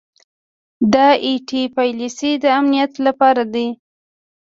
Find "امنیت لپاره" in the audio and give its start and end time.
2.59-3.43